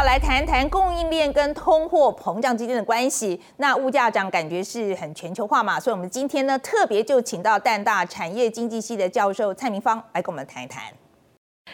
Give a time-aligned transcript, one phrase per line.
[0.00, 3.38] 要来谈谈供应链跟通货膨胀之间的关系。
[3.58, 10.84] 那物价涨感觉是很全球化嘛，所以我们今天呢特别就请到淡大产业经济系的教授蔡明芳来跟我们谈一谈。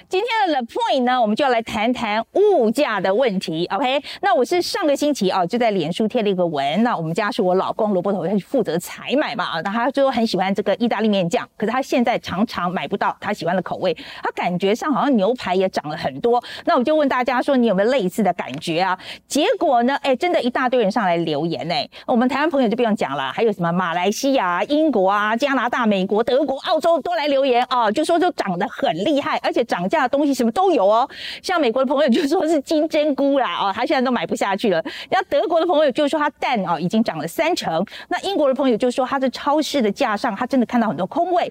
[0.09, 3.67] 今天的 The Point 呢，我们就要来谈谈物价的问题。
[3.67, 6.83] OK，那我是上个星期啊，就在脸书贴了一个文。
[6.83, 13.97] 那我们家是我老公罗伯头，他负责采买嘛啊，那他就很喜欢这个意大利面酱，可是他现在常常买不到他喜欢的口味。
[14.23, 16.43] 他感觉上好像牛排也涨了很多。
[16.65, 18.99] 那我就问大家说，你有没有类似的感觉啊？
[19.27, 21.89] 结果呢，哎，真的一大堆人上来留言哎。
[22.07, 29.97] 我们台湾朋友就不用讲了，还有什么马来西亚、英国啊、加拿大、美国、德国、澳洲都来留言啊，就说就涨得很厉害，而且涨价。
[29.97, 31.09] 价的东西什么都有哦，
[31.43, 34.85] 像美国的朋友就说是金针菇啦，哦，他现在都买不下去了。
[35.09, 41.51] 然后德国的朋友就说他蛋哦已经涨了三成，那英国的朋友就说他在超市的架上，他真的看到很多空位。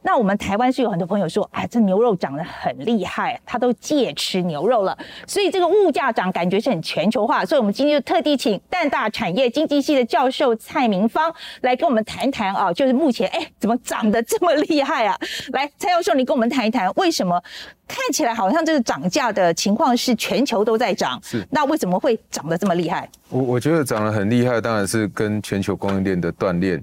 [0.00, 4.96] 那我们台湾是有很多朋友说，哎，这牛肉涨得很厉害，他都戒吃牛肉了。
[5.26, 7.44] 所以这个物价涨感觉是很全球化。
[7.44, 15.18] 所以我们今天就特地请淡大产业经济系的教授蔡明芳来跟我们谈谈啊，就是目前哎怎么涨得这么厉害啊？
[15.52, 17.42] 来，蔡教授，你跟我们谈一谈，为什么
[17.86, 21.20] 看起来好像这个涨价的情况是全球都在涨？
[21.22, 23.08] 是，那为什么会涨得这么厉害？
[23.28, 26.82] 我我觉得涨得很厉害，当然是跟全球供应链的断链。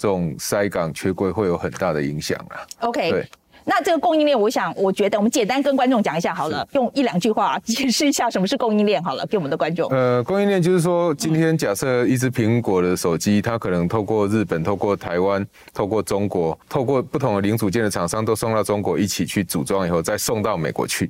[0.00, 2.64] 这种塞港缺柜会有很大的影响啊。
[2.78, 3.28] OK，对，
[3.70, 9.88] 那这个供应链，我想，我觉得我们简单跟观众讲一下好了，用一两句话解释一下什么是供应链好了，给我们的观众。
[9.90, 21.08] 呃，供应链就是说，今天假设一只苹果的手机，它可能透过日本、透过台湾、透过中国、透过不同的零组件的厂商，都送到中国一起去组装以后，再送到美国去。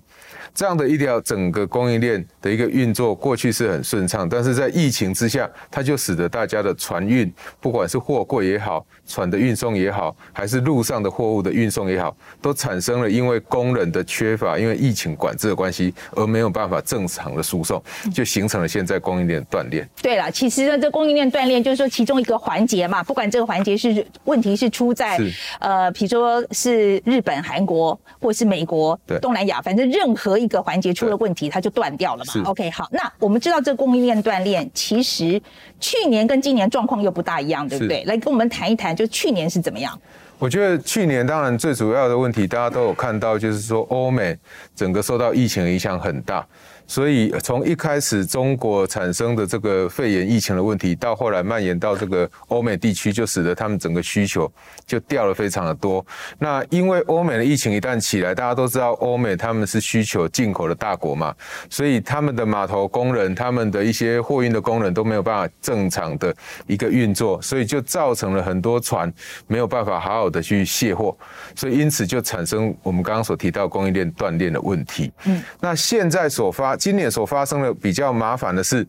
[0.52, 17.80] 这样的一条整个供应链的一个运作，过去是很顺畅，但是在疫情之下，它就使得大家的船运，不管是货柜也好，船的运送也好，还是路上的货物的运送也好，都产生了因为工人的缺乏，因为疫情管制的关系，而没有办法正常的输送，
[18.12, 19.88] 就形成了现在供应链断裂。
[20.02, 25.16] 对了，其实呢，这供应链断裂就是说其中一个环节嘛，不管这个环节是问题是出在
[25.60, 30.40] 呃，比如说是日本、韩国，或是美国、东南亚，反正任何。
[30.40, 32.44] 一个环节出了问题，它就断掉了嘛。
[32.46, 35.39] OK，好，那我们知道这个供应链断裂，其实
[35.78, 38.02] 去年跟今年状况又不大一样，对不对？
[38.05, 40.00] 来跟我们谈一谈，就去年是怎么样？
[40.40, 44.36] 我觉得去年当然最主要的问题，大家都有看到，就是说欧美
[44.74, 46.45] 整个受到疫情的影响很大。
[46.90, 54.52] 所以从一开始中国产生的这个肺炎疫情的问题，到后来蔓延到这个欧美地区，就使得他们整个需求
[54.84, 56.05] 就掉了非常的多。
[56.36, 61.33] 那因为欧美的疫情一旦起来，大家都知道欧美他们是需求进口的大国嘛，
[61.70, 66.34] 所以他们的码头工人、他们的一些货运的工人都没有办法正常的
[66.67, 69.12] 一个运作，所以就造成了很多船
[69.46, 71.17] 没有办法好好的去卸货，
[71.55, 75.12] 所以因此就产生我们刚刚所提到供应链断裂的问题。
[75.27, 78.85] 嗯，那现在所发今年所发生的比较麻烦的是。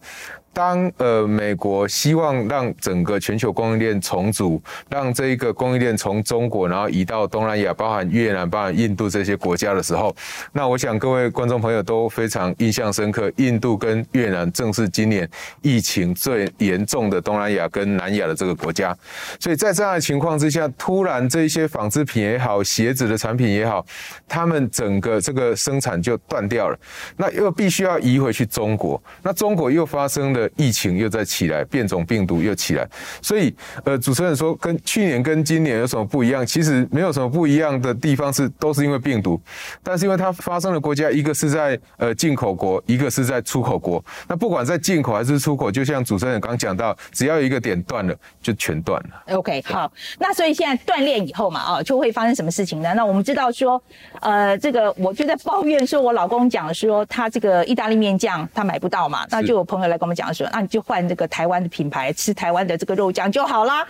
[0.53, 10.13] 当呃美国希望让整个全球供应链重组，让这一个供应链从中国然后移到东南亚，包含越南、包含印度这些国家的时候，
[10.51, 15.29] 那我想各位观众朋友都非常印象深刻，印度跟越南正是今年
[15.61, 18.93] 疫情最严重的东南亚跟南亚的这个国家，
[19.39, 23.85] 所以在这样的情况之下，突然这些纺织品也好，鞋子的产品也好，
[24.27, 26.77] 他们整个这个生产就断掉了，
[27.15, 30.40] 那又必须要移回去中国，那中国又发生了。
[30.55, 32.87] 疫情又在起来，变种病毒又起来，
[33.21, 33.53] 所以
[33.83, 36.45] 呃，主持人说跟去年跟今年有什么不一样？
[36.45, 39.39] 其实没有什么不一样的地方，是都是因为病毒，
[39.83, 44.03] 但是因为它发生的国家一个是在呃进口国，一个是在出口国。
[44.27, 49.35] 那不管在进口还是出口，就像主持人刚讲到，只要有一个点断了，就全断了。
[49.37, 52.93] OK，好，那所以现在锻炼以后嘛，啊，就会发生什么事情呢？
[52.95, 53.81] 那我们知道说，
[54.21, 60.30] 呃，这个我就在抱怨说，我老公讲说他这个意大利面酱他买不到嘛，那就有朋友来跟我们讲。
[60.33, 63.85] 说，那你就换这个台湾的品牌，吃台湾的这个肉酱就好啦。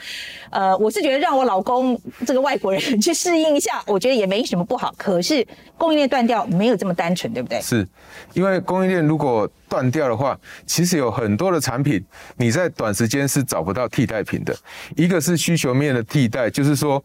[0.50, 4.94] 呃，我是觉得让我老公这个外国人 去适应一下，我觉得也没什么不好。
[4.98, 5.46] 可是
[5.78, 7.62] 供应链断掉没有这么单纯，对不对？
[7.62, 7.88] 是，
[8.34, 12.04] 因为供应链如果断掉的话，其实有很多的产品
[12.38, 14.56] 你在短时间是找不到替代品的。
[14.96, 17.04] 一个是需求面的替代，就是说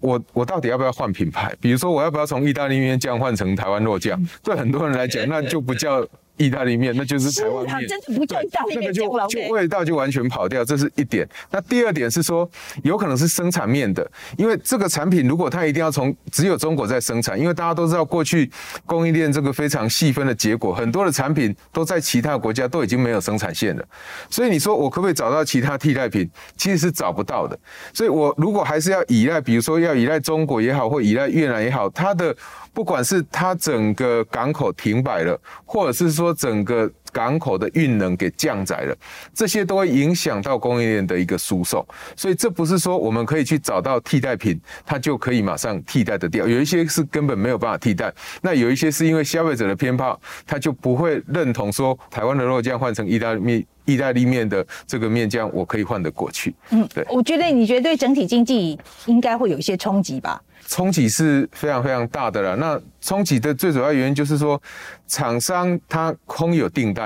[0.00, 1.54] 我我到底要不要换品牌？
[1.60, 4.20] 比如说我要不要从意大利面酱换成台湾肉酱？
[4.42, 6.06] 对很多人来讲，那就不叫。
[6.38, 11.28] 意大利面，那就是台湾面，真的不叫意大利面，就就味道就完全跑掉，这是一点。
[11.50, 12.48] 那第二点是说，
[12.82, 18.50] 有可能是生产面的，因为这个产品如果它一定要从只有中国在生产，因为大家都知道过去
[18.86, 23.84] 供应链这个非常细分的结果，很多的产品都在其他国家都已经没有生产线了，
[24.30, 26.28] 所以你说我可不可以找到其他替代品？
[26.56, 27.58] 其实是找不到的。
[27.92, 32.34] 所以我如果还是要依赖，比如说要依赖中国也好，或依赖越南也好，它的。
[32.72, 38.96] 不管是它整个港口停摆了，或者是说整个港口的运能给降载了，
[39.34, 41.84] 这些都会影响到供应链的一个输送。
[42.16, 46.46] 所以这不是说我们可以去找到替代品，它就可以马上替代的掉。
[46.46, 48.12] 有一些是根本没有办法替代，
[48.42, 53.66] 那有一些是因为消费者的偏好，他就不会认同说台湾的肉酱换成意大利面。
[53.88, 56.54] 意大利面的这个面酱，我可以换得过去。
[56.68, 60.38] 嗯，对，我觉得你觉得对整体经济应该会有一些冲击吧？
[60.66, 62.54] 冲击是非常非常大的了。
[62.56, 64.60] 那冲击的最主要原因就是说，
[65.06, 66.97] 厂商他空有订单，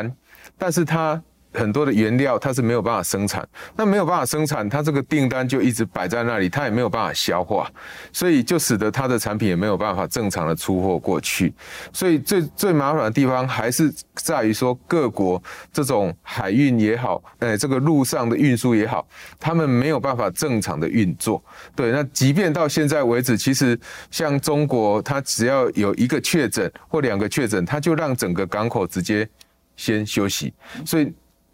[0.63, 1.21] 但是它。
[1.55, 7.71] 很多的原料它是没有办法生产，那没有办法生产，它这个订单就一直摆在那里，它也没有办法消化，
[8.11, 11.53] 所以就使得它的产品也没有办法正常的出货过去。
[11.93, 19.07] 所以最最麻烦的地方还是在于说，各国这种海运也好，呃，这个路上的运输也好，
[19.39, 21.45] 他们没有办法正常的运作。
[21.77, 23.79] 对，那即便到现在为止，其实
[24.11, 29.29] 像中国，它只要有一个确诊或两个确诊，它就让整个港口直接
[29.77, 30.53] 先休息，
[30.87, 31.13] 所以。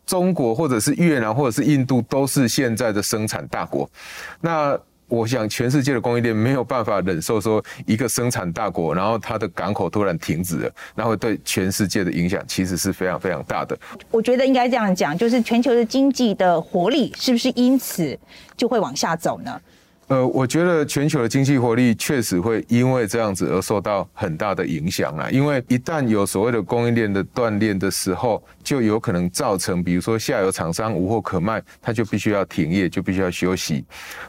[0.08, 3.86] 中国或者是越南或者是印度都是现在的生产大国，
[4.40, 4.74] 那
[5.06, 13.78] 我想全世界的供应链没有办法忍受说一个生产大国，然后它的港口突然停止了，然后对全世界的影响其实是非常非常大的。
[14.10, 18.18] 我觉得应该这样讲，就是全球的经济的活力是不是因此
[18.56, 19.60] 就会往下走呢？
[20.08, 25.28] 呃，我觉得全球的经济活力确实会因为这样子而受到很大的影响啦。
[25.30, 33.84] 因为一旦有所谓的供应链的断裂的时候，就有可能造成，比如说下游厂商无货可卖，他就必须要停业，就必须要休息。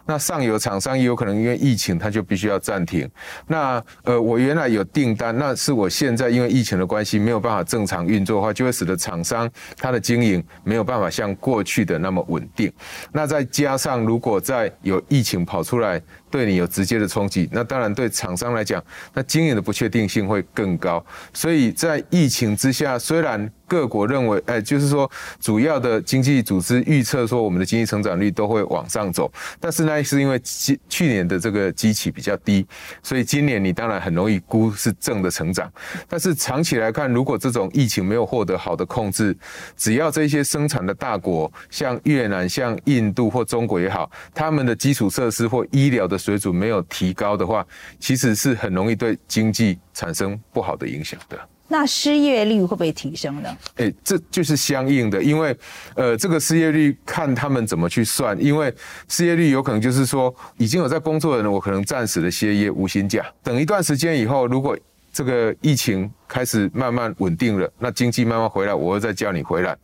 [0.05, 3.09] 那上游厂商也有可能因为疫情，他就必须要暂停。
[3.47, 12.69] 那呃，我原来有订单，那是我现在因为疫情的关系没有办法正常运作的话，就会使得厂商他的经营没有办法像过去的那么稳定。
[13.13, 18.83] 那再加上如果再有疫情跑出来对你有直接的冲击，那当然对厂商来讲，
[19.13, 21.03] 那经营的不确定性会更高。
[21.33, 25.09] 所以在疫情之下，虽然各国认为，哎，就是说，
[25.39, 29.31] 主要的经济组织预测说，我们的经济成长率都会往上走。
[29.59, 30.41] 但是呢，是因为
[30.87, 32.65] 去年的这个基期比较低，
[33.03, 35.71] 所以今年你当然很容易估是正的成长。
[36.07, 39.35] 但是长期来看，如果这种疫情没有获得好的控制，
[39.77, 47.65] 只要这些生产的大国，像越南、像印度或中国也好，他们的基础设施或医疗的水准没有提高的话，
[47.99, 51.39] 其实是很容易对经济产生不好的影响的。
[51.71, 53.57] 那失业率会不会提升呢？
[53.75, 55.55] 诶、欸，这就是相应的，因为
[55.93, 58.73] 呃，这个失业率看他们怎么去算，因为
[59.07, 64.75] 失业率有可能就是说，已经有在工作的人，我可能暂时的歇业无薪假，等一段时间以后，如果
[65.13, 69.75] 这个疫情开始慢慢稳定了，那经济慢慢回来，我会再叫你回来。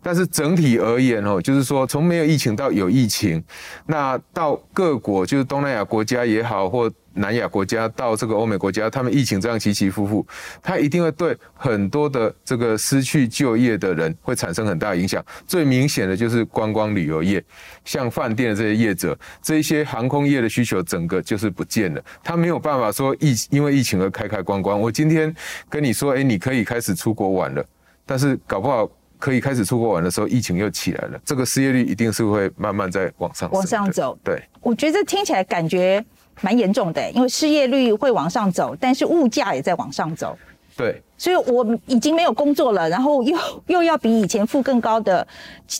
[0.00, 3.42] 但是整体而言哦，就是说从没有疫情到有疫情，
[3.84, 10.24] 那到各国就是东南亚国家也好，或南亚国家到这个欧美国家，他们疫情这样起起伏伏，
[10.62, 15.24] 它一定会对很多的这个失去就业的人会产生很大影响。
[15.44, 17.42] 最明显的就是观光旅游业，
[17.84, 22.00] 像饭店的这些业者，这一些航空业的需求整个就是不见了。
[22.22, 24.78] 他没有办法说疫因为疫情而开开关关。
[24.78, 25.34] 我今天
[25.68, 27.64] 跟你说，哎，你可以开始出国玩了，
[28.04, 28.88] 但是搞不好
[29.18, 34.18] 可以开始出国玩的时候，疫情又起来了，这个失业率一定是会慢慢在往上往上走。
[34.22, 36.04] 对，我觉得听起来感觉。
[36.40, 40.38] 蛮严重的，因为失业率会往上走，但是物价也在往上走。
[40.76, 45.26] 对，所以我已经没有工作了，然后又又要比以前付更高的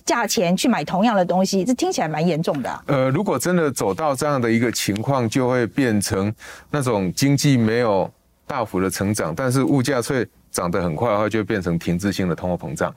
[0.05, 2.83] 价钱去买同样的东西，这听起来蛮严重的啊。
[2.88, 6.35] 呃，如果真的走到这样的一个情况，就会变成
[6.73, 8.11] 那种经济没有
[8.49, 12.97] 大幅的成长，但是物价却涨得很快的话，就会变成停滞性的通货膨胀了。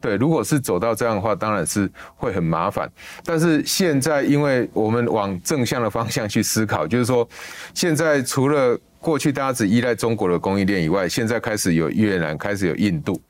[0.00, 2.88] 对，如果是走到这样的话，当然是会很麻烦。
[3.24, 7.28] 但是现在，因为我们往正向的方向去思考，就是说，
[7.74, 13.20] 现在除了过去大家只依赖中国的供应链以外，现在开始有越南，开始有印度，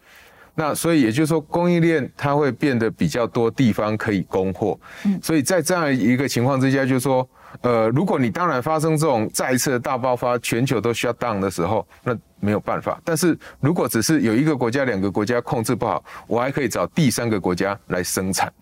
[0.55, 4.79] 那所以也就是说，供应链它会变得比较多地方可以供货。
[5.05, 7.27] 嗯，所以在这样一个情况之下，就是说，
[7.63, 18.53] 呃，如果你当然发生这种再一次的大爆发，全球都 shut down 的时候，那没有办法，但是如果只是有一个国家、两个国家控制不好，我还可以找第三个国家来生产。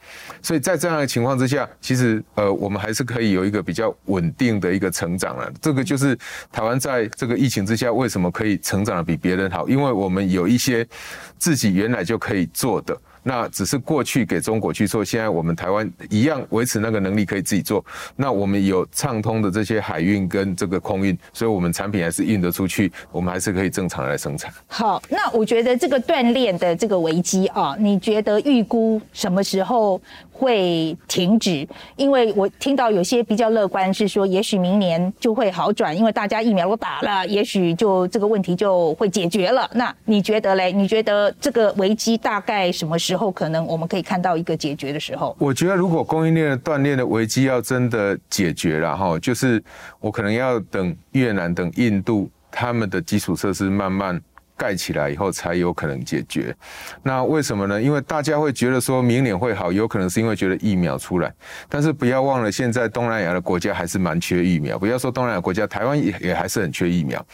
[0.40, 5.52] 所以在这样的情况之下，其实呃，我们还是可以有一个比较稳定的一个成长了。
[5.60, 6.16] 这个就是
[6.50, 10.86] 台湾在这个疫情之下为什么可以成长的比别人好，因为我们有一些
[11.36, 12.98] 自己原来就可以做的。
[13.26, 17.84] 那只是过去给中国去做，现在我们台湾一样维持那个能力可以自己做。
[18.16, 23.66] 那我们有畅通的这些海运跟这个空运，所以我们产品还是运得出去，我们还是可以。
[23.76, 24.50] 正常来生产。
[24.68, 30.00] 好，那我觉得这个锻炼的这个危机啊，你觉得预估什么时候
[30.38, 31.66] 会停止？
[31.96, 39.68] 因为我听到有些比较乐观是说，也许明年就会好转，因为大家疫苗都打了，也许就这个问题就会解决了。
[39.74, 40.70] 那你觉得嘞？
[40.70, 45.34] 你觉得这个危机大概什么时候可能我们可以看到一个解决的时候？
[45.38, 49.62] 我觉得如果供应链的断裂的危机要真的解决了哈，就是
[50.00, 54.20] 我可能要等越南、等印度他们的基础设施慢慢。
[54.56, 56.54] 盖起来以后才有可能解决，
[57.02, 57.80] 那为什么呢？
[57.80, 61.32] 因为大家会觉得说明年会好，有可能是因为觉得疫苗出来，
[61.68, 64.78] 但是不要忘了，现在东南亚的国家还是蛮缺疫苗。
[64.78, 67.24] 不要说东南亚国家，台湾也也还是很缺疫苗。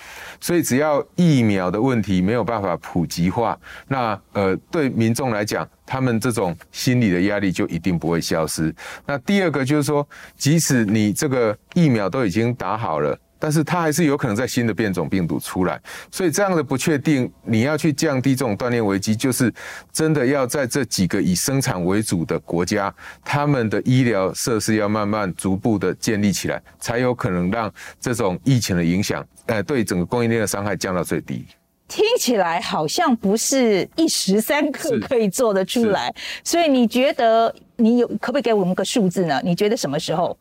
[0.41, 8.75] 所以只要疫苗的问题没有办法普及化，那呃对民众来讲，他们这种心理的压力就一定不会消失。
[9.07, 13.17] 那第二个就是说，即使你这个疫苗都已经打好了。
[13.43, 15.81] 但是它还是有可能在新的变种病毒出来，
[16.13, 19.53] 所以这样的不确定，你要去降低这种锻炼危机，就是
[19.93, 22.95] 真的要在这几个以生产为主的国家，
[23.25, 27.69] 他们的医疗设施要慢慢逐步的建立起来，才有可能让
[28.01, 31.45] 这种疫情的影响，呃，对整个供应链的伤害降到最低。
[31.89, 39.41] 听起来好像不是一时三刻可以做得出来，所以你觉得你有可不可以给我们个数字呢？
[39.43, 40.39] 你觉得什么时候？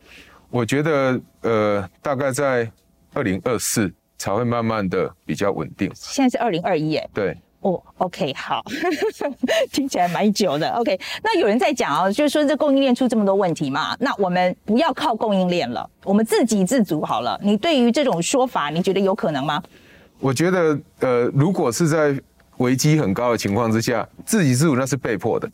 [0.51, 2.71] 我觉得呃，大概在。
[3.13, 5.91] 二零二四才会慢慢的比较稳定。
[5.95, 8.63] 现在是二零二一，哎，对，哦、oh,，OK，好，
[9.71, 10.69] 听起来蛮久的。
[10.71, 17.39] OK，那有人在讲啊，就是说这供应链出这么多问题嘛，那我们不要靠供应链了，我们自给自足好了。
[17.43, 19.61] 你对于这种说法，你觉得有可能吗？
[20.19, 22.19] 我觉得，呃，如果是在。
[22.61, 25.49] 危机很高的情况之下，自给自足那是被迫的，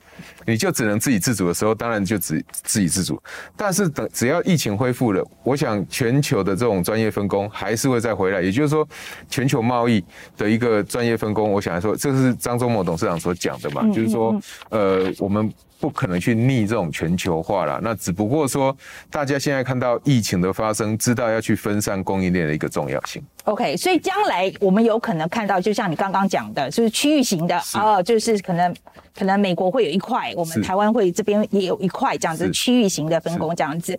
[0.45, 3.21] 你就只能自给自足的时候，当然就只自给自足。
[3.55, 8.41] 但是等只要疫情恢复了，我想全球的这种专业分工还是会再回来。
[8.41, 8.87] 也就是说，
[9.29, 10.03] 全球贸易
[10.37, 15.51] 的一个专业分工，我想来说，这是张忠谋董事长所讲的嘛，就是说，呃，我们。
[15.79, 18.75] 不可能去逆这种全球化了，那只不过说
[19.11, 23.23] 大家现在看到疫情的发生，知道要去分散供应链的一个重要性。
[23.43, 28.75] OK，所以将来我们有可能看到，就像你刚刚讲的，就是区域型的哦，就是可能
[29.15, 33.97] 可能美国会有一块，我们台湾会这边也有一块这样子区域型的分工这样子。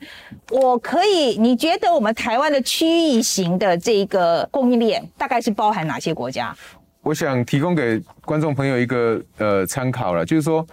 [0.50, 6.54] 我可以，你觉得我们台湾的区域型的这个供应链大概是包含哪些国家？
[7.02, 10.66] 我想提供给观众朋友一个呃参考了，就是说。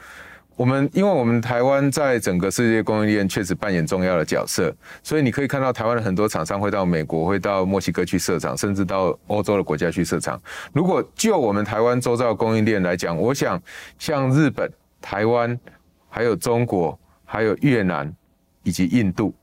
[0.55, 10.41] 我们因为我们台湾在整个世界供应链确实扮演重要的角色，所以你可以看到台湾的很多厂商会到美国、会到墨西哥去设厂，甚至到欧洲的国家去设厂。
[10.71, 13.62] 如果就我们台湾周遭供应链来讲，我想
[14.00, 14.71] 像日本、
[15.01, 15.59] 台湾、
[16.09, 18.12] 还有中国、还有越南
[18.63, 19.35] 以及印度。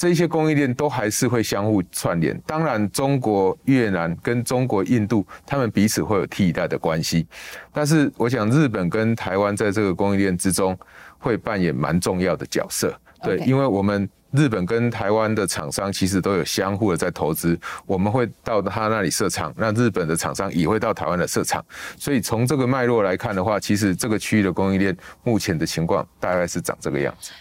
[0.00, 7.26] 这些供应链都还是会相互串联，当然，中国、越南跟中国、印度，他们彼此会有替代的关系。
[7.70, 10.74] 但是，我想日本跟台湾在这个供应链之中
[11.18, 12.98] 会扮演蛮重要的角色。
[13.22, 21.62] 对，因为我们日本跟台湾的厂商其实都有相互的在投资，我们会到他那里设厂，那日本的厂商也会到台湾的设厂。
[21.98, 27.32] 所以，从这个脉络来看的话，其实这个区域的供应链目前的情况大概是长这个样子。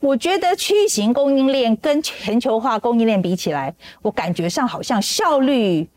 [0.00, 5.88] 我觉得区域型供应链跟全球化供应链比起来，我感觉上好像效率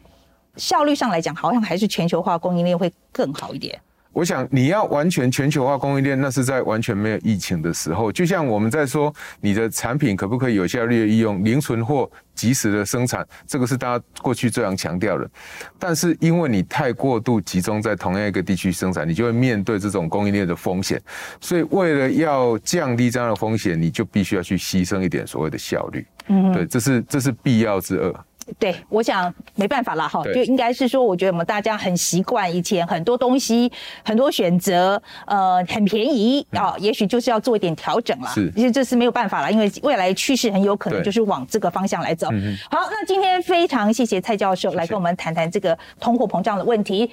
[0.56, 3.80] 效率上来讲，好像还是全球化供应链会更好一点。
[4.12, 8.12] 我想你要完全全球化供应链，那是在完全没有疫情的时候。
[8.12, 15.30] 就像我们在说你的产品可不可以有效率的利用，零存货、及时的生产，这个是大家过去最常强调的。
[15.78, 21.00] 但是因为你太过度集中在同样一个地区生产，你就会面对这种供应链的风险。
[21.40, 26.06] 所以为了要降低这样的风险，你就必须要去牺牲一点所谓的效率。
[26.28, 28.26] 嗯，对，这是这是必要之恶。
[28.58, 33.72] 对，我想没办法了哈，就应该是说，我觉得我们大家很习惯以前很多东西
[34.04, 38.30] 很多选择，呃，很便宜啊，也许就是要做一点调整了。
[38.30, 42.28] 是，其实这是没有办法了，因为未来趋势很有可能就是往这个方向来走。
[42.70, 47.12] 好，那今天非常谢谢蔡教授来跟我们谈谈这个通货膨胀的问题。